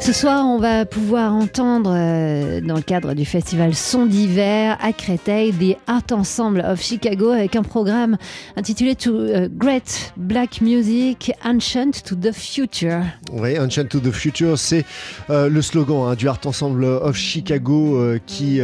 [0.00, 4.94] Ce soir, on va pouvoir entendre, euh, dans le cadre du festival Son d'hiver à
[4.94, 8.16] Créteil, des Art Ensemble of Chicago avec un programme
[8.56, 13.02] intitulé To euh, Great Black Music, Ancient to the Future.
[13.30, 14.86] Oui, Ancient to the Future, c'est
[15.28, 18.60] euh, le slogan hein, du Art Ensemble of Chicago qui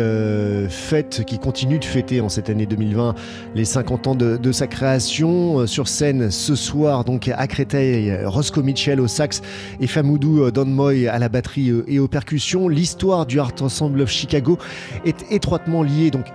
[0.70, 3.14] fête, qui continue de fêter en cette année 2020
[3.54, 5.66] les 50 ans de, sa création.
[5.66, 9.42] Sur scène ce soir, donc à Créteil, Roscoe Mitchell au sax
[9.80, 12.68] et Famoudou Donmoy à la batterie euh, et aux percussions.
[12.68, 14.58] L'histoire du Art Ensemble of Chicago
[15.04, 16.26] est étroitement liée donc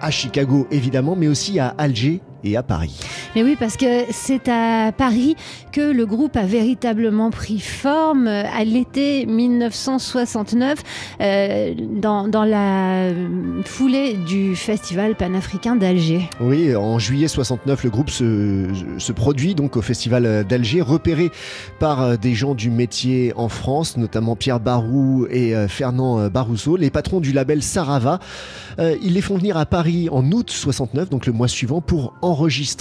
[0.00, 2.98] à Chicago évidemment, mais aussi à Alger et à Paris.
[3.34, 5.36] Mais oui, parce que c'est à Paris
[5.72, 10.78] que le groupe a véritablement pris forme euh, à l'été 1969,
[11.20, 13.10] euh, dans, dans la
[13.64, 16.28] foulée du festival panafricain d'Alger.
[16.40, 18.66] Oui, en juillet 69, le groupe se,
[18.98, 21.30] se produit donc au festival d'Alger, repéré
[21.78, 26.28] par euh, des gens du métier en France, notamment Pierre Barou et euh, Fernand euh,
[26.28, 28.18] Barousseau, les patrons du label Sarava.
[28.78, 32.14] Euh, ils les font venir à Paris en août 69, donc le mois suivant, pour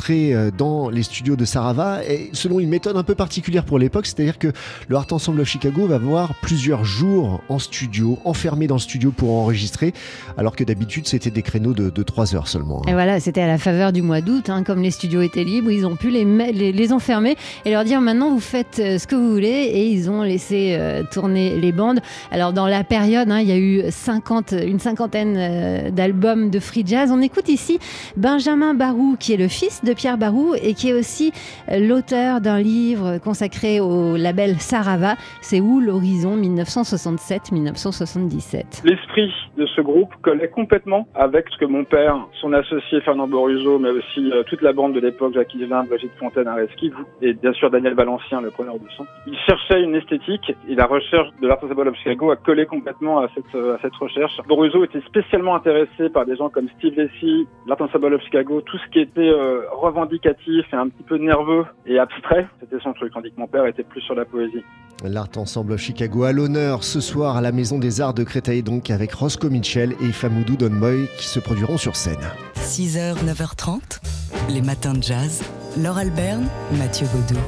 [0.09, 4.05] euh, dans les studios de Sarava, et selon une méthode un peu particulière pour l'époque,
[4.05, 4.49] c'est-à-dire que
[4.87, 9.11] le Art Ensemble of Chicago va avoir plusieurs jours en studio, enfermé dans le studio
[9.11, 9.93] pour enregistrer,
[10.37, 12.81] alors que d'habitude c'était des créneaux de, de 3 heures seulement.
[12.81, 12.89] hein.
[12.89, 15.71] Et voilà, c'était à la faveur du mois d'août, hein, comme les studios étaient libres,
[15.71, 19.15] ils ont pu les, les, enfermer et leur dire maintenant vous faites euh, ce que
[19.15, 21.99] vous voulez et ils ont laissé euh, tourner les bandes.
[22.31, 26.83] Alors dans la période, hein, il y a eu 50, une cinquantaine d'albums de free
[26.85, 27.11] jazz.
[27.11, 27.79] On écoute ici
[28.15, 31.31] Benjamin Barou, qui est le fils de Pierre Barou et qui est aussi
[31.71, 35.16] euh, l'auteur d'un livre consacré au label Sarava.
[35.41, 42.27] C'est où l'horizon 1967-1977 L'esprit de ce groupe collait complètement avec ce que mon père,
[42.41, 46.11] son associé Fernand Boruso, mais aussi euh, toute la bande de l'époque, Jacques Higelin, Brigitte
[46.19, 49.05] Fontaine, Areski, et bien sûr Daniel Valencien, le preneur de son.
[49.27, 53.27] Ils cherchaient une esthétique et la recherche de l'Art of Chicago a collé complètement à
[53.36, 54.33] cette, euh, recherche.
[54.48, 58.77] Boruso était spécialement intéressé par des gens comme Steve Lacy, l'Art Ensemble of Chicago, tout
[58.77, 63.14] ce qui était euh, revendicatif et un petit peu nerveux et abstrait, c'était son truc,
[63.14, 64.64] tandis que mon père était plus sur la poésie.
[65.04, 68.89] L'Art Ensemble Chicago à l'honneur ce soir à la Maison des Arts de Créteil, donc
[68.89, 72.17] avec Roscoe Mitchell et Famoudou Donmoy qui se produiront sur scène.
[72.55, 74.02] 6h, 9h30.
[74.49, 75.43] Les matins de jazz.
[75.77, 76.48] Laure Alberne,
[76.80, 77.39] Mathieu Baudou.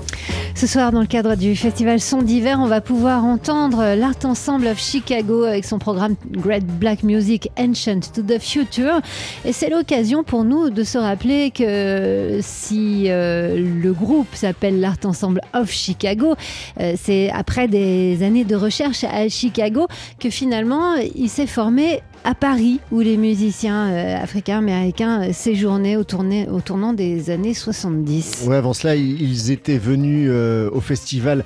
[0.55, 4.67] Ce soir, dans le cadre du festival Son d'hiver, on va pouvoir entendre l'Art Ensemble
[4.67, 8.99] of Chicago avec son programme Great Black Music Ancient to the Future.
[9.45, 14.97] Et c'est l'occasion pour nous de se rappeler que si euh, le groupe s'appelle l'Art
[15.05, 16.35] Ensemble of Chicago,
[16.79, 19.87] euh, c'est après des années de recherche à Chicago
[20.19, 25.95] que finalement il s'est formé à Paris, où les musiciens euh, africains, américains euh, séjournaient
[25.95, 28.45] au, tournant des années 70.
[28.47, 31.43] Ouais, avant cela, ils étaient venus euh, au festival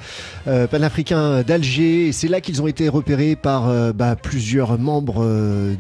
[0.48, 5.26] euh, panafricain d'Alger c'est là qu'ils ont été repérés par euh, bah, plusieurs membres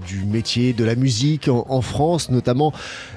[0.08, 2.72] du métier de la musique en, France, notamment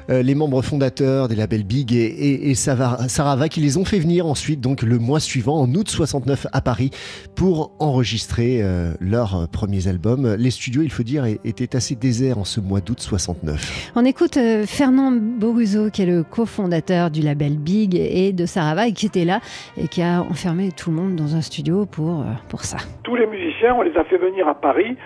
[0.09, 4.83] les membres fondateurs des labels Big et, Sarava qui les ont fait venir ensuite, donc
[4.83, 6.91] le mois suivant, en août 69 à Paris,
[7.35, 8.63] pour enregistrer
[9.01, 10.35] leurs premiers albums.
[10.35, 13.93] Les studios, il faut dire, é- étaient assez déserts en ce mois d'août 69.
[13.97, 18.87] On écoute euh, Fernand Boruso, qui est le cofondateur du label Big et de Sarava,
[18.87, 19.41] et qui était là
[19.77, 22.79] et qui a enfermé tout le monde dans un studio pour, euh, pour ça.
[23.03, 24.97] Tous les musiciens, on les a fait venir à Paris.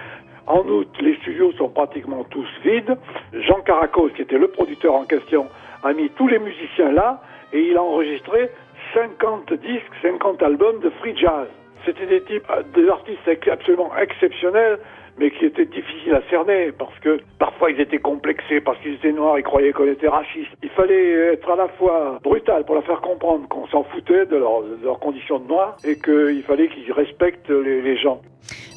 [0.46, 2.96] En août, les studios sont pratiquement tous vides.
[3.32, 5.46] Jean Caracos, qui était le producteur en question,
[5.82, 7.22] a mis tous les musiciens là
[7.52, 8.50] et il a enregistré
[8.94, 11.46] 50 disques, 50 albums de free jazz.
[11.86, 14.78] C'était des types, euh, des artistes absolument exceptionnels,
[15.20, 19.12] mais qui étaient difficiles à cerner parce que parfois ils étaient complexés parce qu'ils étaient
[19.12, 20.50] noirs, ils croyaient qu'on était racistes.
[20.62, 24.36] Il fallait être à la fois brutal pour leur faire comprendre qu'on s'en foutait de,
[24.36, 28.20] leur- leurs conditions de noirs et qu'il fallait qu'ils respectent les- les gens.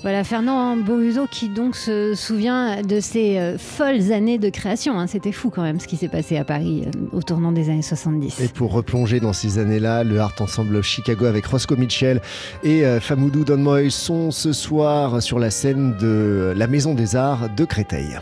[0.04, 5.00] Voilà, Fernand Boruso qui donc se souvient de ces euh, folles années de création.
[5.00, 5.08] hein.
[5.08, 7.82] C'était fou quand même ce qui s'est passé à Paris euh, au tournant des années
[7.82, 8.42] 70.
[8.42, 12.22] Et pour replonger dans ces années-là, le Art Ensemble Chicago avec Roscoe Mitchell
[12.66, 17.50] et euh, Famoudou Donmoy sont ce soir sur la scène de la Maison des Arts
[17.56, 18.20] de Créteil.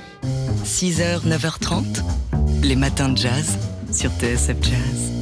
[0.64, 2.04] 6h, 9h30.
[2.64, 3.58] Les matins de jazz
[3.92, 5.21] sur TSF Jazz.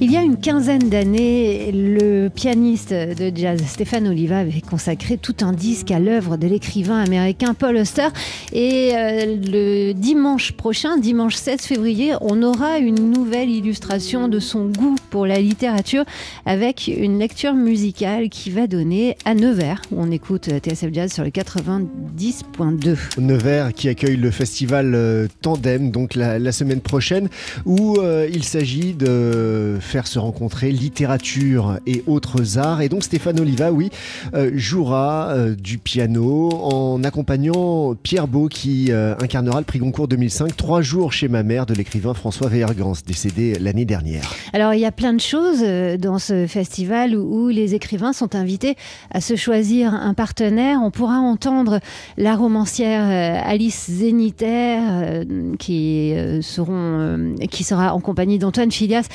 [0.00, 5.36] Il y a une quinzaine d'années, le pianiste de jazz Stéphane Oliva avait consacré tout
[5.42, 8.08] un disque à l'œuvre de l'écrivain américain Paul Auster.
[8.52, 14.66] Et euh, le dimanche prochain, dimanche 16 février, on aura une nouvelle illustration de son
[14.66, 16.04] goût pour la littérature
[16.44, 21.24] avec une lecture musicale qui va donner à Nevers, où on écoute TSF Jazz sur
[21.24, 23.20] le 90.2.
[23.20, 27.28] Nevers qui accueille le festival euh, Tandem, donc la, semaine prochaine,
[27.64, 32.80] où euh, il s'agit de faire se rencontrer littérature et autres arts.
[32.82, 33.90] Et donc Stéphane Oliva, oui,
[34.34, 40.08] euh, jouera euh, du piano en accompagnant Pierre Beau qui euh, incarnera le prix Goncourt
[40.08, 44.32] 2005, trois jours chez ma mère de l'écrivain François Veergans, décédé l'année dernière.
[44.52, 45.62] Alors il y a plein de choses
[45.98, 48.76] dans ce festival où, les écrivains sont invités
[49.10, 50.80] à se choisir un partenaire.
[50.82, 51.80] On pourra entendre
[52.16, 55.24] la romancière Alice Zénitaire
[55.58, 59.06] qui, seront, qui sera en compagnie d'Antoine Filias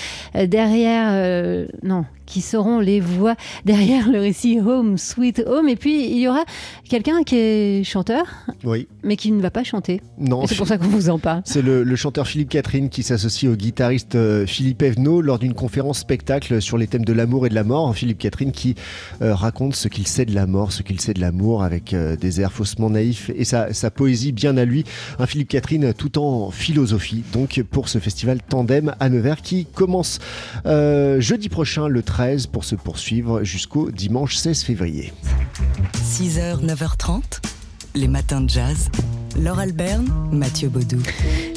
[0.59, 3.35] derrière, euh, non, qui seront les voix
[3.65, 5.67] derrière le récit Home Sweet Home.
[5.67, 6.43] Et puis il y aura
[6.87, 8.23] quelqu'un qui est chanteur,
[8.63, 8.87] oui.
[9.03, 10.01] mais qui ne va pas chanter.
[10.19, 11.41] Non, c'est pour ça qu'on vous en parle.
[11.45, 15.99] C'est le, chanteur Philippe Catherine qui s'associe au guitariste euh, Philippe Evenot lors d'une conférence
[15.99, 17.93] spectacle sur les thèmes de l'amour et de la mort.
[17.93, 18.75] Philippe Catherine qui
[19.21, 22.15] euh, raconte ce qu'il sait de la mort, ce qu'il sait de l'amour avec euh,
[22.15, 24.85] des airs faussement naïfs et sa, sa, poésie bien à lui.
[25.17, 27.23] Un Philippe Catherine tout en philosophie.
[27.33, 30.19] Donc pour ce festival Tandem à Nevers qui commence
[30.65, 32.18] jeudi prochain le 13
[32.51, 35.13] pour se poursuivre jusqu'au dimanche 16 février.
[36.03, 37.39] 6h, 9h30,
[37.95, 38.89] les matins de jazz.
[39.37, 41.01] Laure Alberne, Mathieu Baudou.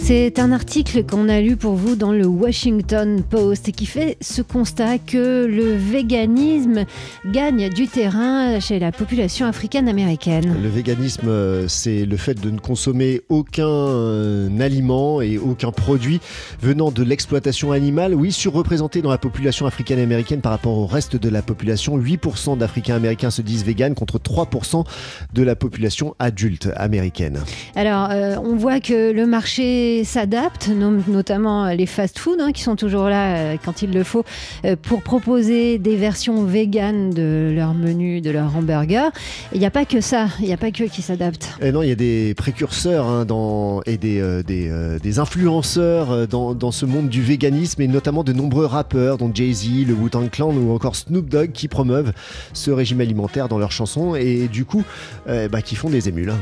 [0.04, 4.16] C'est un article qu'on a lu pour vous dans le Washington Post et qui fait
[4.20, 6.86] ce constat que le véganisme
[7.24, 10.56] gagne du terrain chez la population africaine-américaine.
[10.60, 16.20] Le véganisme, c'est le fait de ne consommer aucun euh, aliment et aucun produit
[16.60, 18.12] venant de l'exploitation animale.
[18.16, 21.96] Oui, surreprésenté dans la population africaine-américaine par rapport au reste de la population.
[21.96, 24.84] 8% d'Africains-Américains se disent véganes contre 3%
[25.32, 27.38] de la population adulte américaine.
[27.76, 33.08] Alors, euh, on voit que le marché s'adapte, notamment les fast-foods hein, qui sont toujours
[33.08, 34.24] là euh, quand il le faut
[34.64, 39.10] euh, pour proposer des versions véganes de leur menu, de leur hamburger.
[39.52, 41.56] Il n'y a pas que ça, il n'y a pas que qui s'adaptent.
[41.60, 46.70] Eh non, il y a des précurseurs hein, dans, et des, des, influenceurs dans, dans,
[46.70, 50.72] ce monde du véganisme et notamment de nombreux rappeurs, dont Jay-Z, le Wu-Tang Clan ou
[50.72, 52.12] encore Snoop Dogg qui promeuvent
[52.52, 54.84] ce régime alimentaire dans leurs chansons et du coup
[55.26, 56.32] bah, qui font des émules.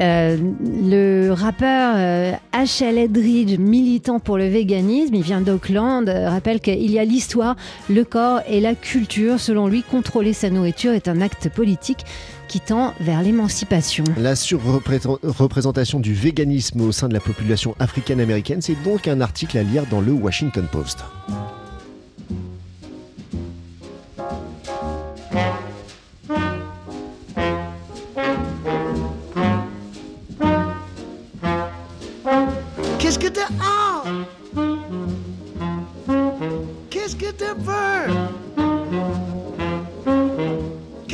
[0.00, 2.38] Euh, le rappeur H.L.
[2.82, 7.56] Euh, Edridge, militant pour le véganisme, il vient d'Auckland, euh, rappelle qu'il y a l'histoire,
[7.90, 9.38] le corps et la culture.
[9.38, 12.04] Selon lui, contrôler sa nourriture est un acte politique
[12.48, 14.04] qui tend vers l'émancipation.
[14.16, 19.62] La surreprésentation du véganisme au sein de la population africaine-américaine, c'est donc un article à
[19.62, 21.04] lire dans le Washington Post.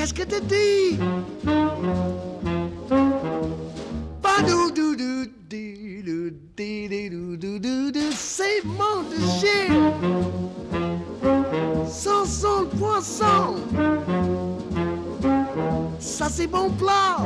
[0.00, 0.98] Qu'est-ce que tu dis
[8.16, 9.04] C'est mon
[11.86, 13.56] Sans son poisson
[15.98, 17.18] Ça c'est bon plat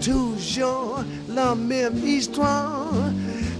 [0.00, 3.01] Toujours la même histoire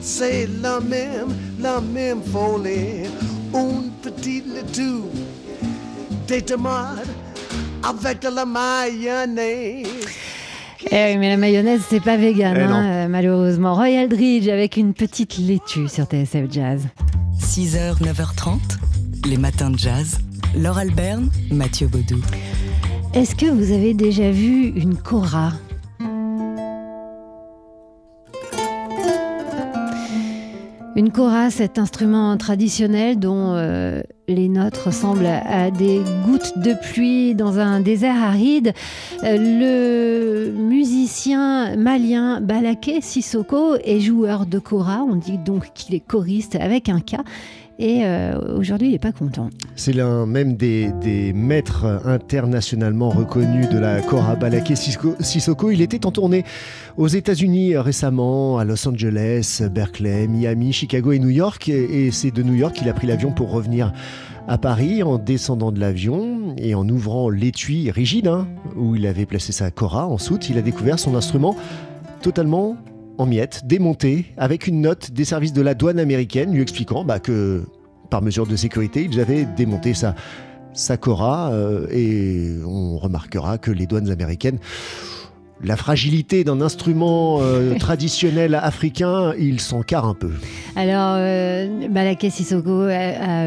[0.02, 1.28] c'est la même,
[1.58, 3.08] la même folie.
[3.54, 5.04] Une petite laitue,
[6.26, 7.06] des tomates
[7.82, 9.86] avec de la mayonnaise.
[10.90, 13.74] Eh oui, mais la mayonnaise, c'est pas vegan, eh hein, malheureusement.
[13.74, 16.82] Royal Dridge avec une petite laitue sur TSF Jazz.
[17.40, 18.58] 6h, 9h30,
[19.28, 20.18] les matins de jazz.
[20.56, 22.20] Laure Alberne, Mathieu Baudou.
[23.14, 25.52] Est-ce que vous avez déjà vu une cora?
[30.94, 37.34] Une kora, cet instrument traditionnel dont euh, les notes ressemblent à des gouttes de pluie
[37.34, 38.74] dans un désert aride.
[39.24, 45.02] Euh, le musicien malien Balaké Sissoko est joueur de kora.
[45.08, 47.16] On dit donc qu'il est choriste avec un K.
[47.82, 49.50] Et euh, aujourd'hui, il n'est pas content.
[49.74, 55.68] C'est l'un même des, maîtres internationalement reconnus de la Kora Balaké Sissoko.
[55.72, 56.44] Il était en tournée
[56.96, 61.68] aux États-Unis récemment, à Los Angeles, Berkeley, Miami, Chicago et New York.
[61.68, 63.92] Et c'est de New York qu'il a pris l'avion pour revenir
[64.46, 68.46] à Paris en descendant de l'avion et en ouvrant l'étui rigide hein,
[68.76, 71.56] où il avait placé sa Cora en soute, il a découvert son instrument
[72.22, 72.76] totalement
[73.18, 77.18] en miettes, démonté, avec une note des services de la douane américaine lui expliquant bah,
[77.18, 77.64] que,
[78.10, 83.86] par mesure de sécurité, ils avaient démonté sa, Cora euh, et on remarquera que les
[83.86, 84.58] douanes américaines
[85.62, 90.30] la fragilité d'un instrument euh, traditionnel africain, il s'encarre un peu.
[90.76, 93.46] Alors, euh, Balaké Sissoko a, a,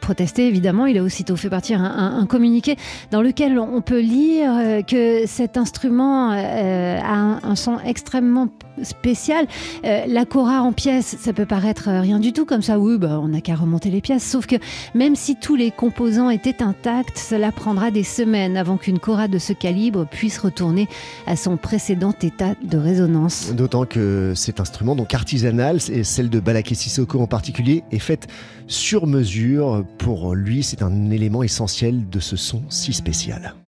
[0.00, 0.86] protesté, évidemment.
[0.86, 2.76] Il a aussitôt fait partir un, un, un communiqué
[3.10, 8.48] dans lequel on peut lire euh, que cet instrument euh, a un, un, son extrêmement
[8.82, 9.46] spécial.
[9.84, 12.78] Euh, la cora en pièces, ça peut paraître rien du tout comme ça.
[12.78, 14.24] Oui, bah, on n'a qu'à remonter les pièces.
[14.24, 14.56] Sauf que
[14.94, 19.38] même si tous les composants étaient intacts, cela prendra des semaines avant qu'une cora de
[19.38, 20.88] ce calibre puisse retourner
[21.26, 23.52] à son précédent état de résonance.
[23.54, 28.26] D'autant que cet instrument, donc artisanal, et celle de Balaké Sissoko en particulier, est faite
[28.66, 29.84] sur mesure.
[29.96, 33.54] Pour lui, c'est un élément essentiel de ce son si spécial.